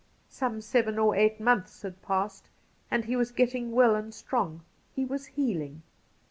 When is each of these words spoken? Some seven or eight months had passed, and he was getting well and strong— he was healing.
Some 0.31 0.61
seven 0.61 0.97
or 0.97 1.15
eight 1.15 1.39
months 1.39 1.83
had 1.83 2.01
passed, 2.01 2.49
and 2.89 3.05
he 3.05 3.15
was 3.15 3.29
getting 3.29 3.71
well 3.73 3.93
and 3.95 4.11
strong— 4.11 4.61
he 4.95 5.05
was 5.05 5.27
healing. 5.27 5.83